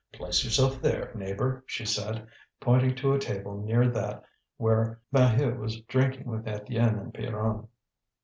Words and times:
"Place 0.11 0.43
yourself 0.43 0.81
there, 0.81 1.11
neighbour," 1.13 1.63
she 1.67 1.85
said, 1.85 2.25
pointing 2.59 2.95
to 2.95 3.13
a 3.13 3.19
table 3.19 3.61
near 3.61 3.87
that 3.87 4.23
where 4.57 4.99
Maheu 5.13 5.55
was 5.59 5.79
drinking 5.81 6.25
with 6.25 6.43
Étienne 6.45 6.99
and 6.99 7.13
Pierron. 7.13 7.67